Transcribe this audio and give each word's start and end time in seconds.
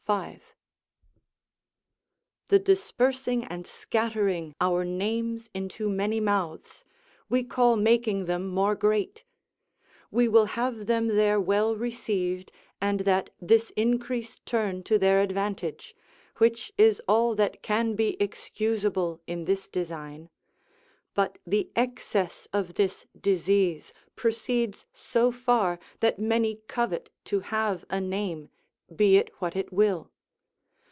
5.] 0.03 0.43
The 2.49 2.59
dispersing 2.59 3.45
and 3.45 3.65
scattering 3.65 4.53
our 4.59 4.83
names 4.83 5.49
into 5.53 5.89
many 5.89 6.19
mouths, 6.19 6.83
we 7.29 7.45
call 7.45 7.77
making 7.77 8.25
them 8.25 8.45
more 8.49 8.75
great; 8.75 9.23
we 10.09 10.27
will 10.27 10.47
have 10.47 10.87
them 10.87 11.07
there 11.07 11.39
well 11.39 11.77
received, 11.77 12.51
and 12.81 13.01
that 13.01 13.29
this 13.39 13.69
increase 13.77 14.39
turn 14.39 14.83
to 14.83 14.99
their 14.99 15.21
advantage, 15.21 15.95
which 16.39 16.73
is 16.77 17.01
all 17.07 17.33
that 17.35 17.61
can 17.63 17.95
be 17.95 18.21
excusable 18.21 19.21
in 19.27 19.45
this 19.45 19.69
design. 19.69 20.29
But 21.13 21.37
the 21.47 21.71
excess 21.73 22.49
of 22.51 22.73
this 22.73 23.05
disease 23.17 23.93
proceeds 24.17 24.85
so 24.93 25.31
far 25.31 25.79
that 26.01 26.19
many 26.19 26.55
covet 26.67 27.11
to 27.25 27.39
have 27.41 27.85
a 27.89 28.01
name, 28.01 28.49
be 28.93 29.15
it 29.15 29.29
what 29.39 29.55
it 29.55 29.71
will. 29.71 30.11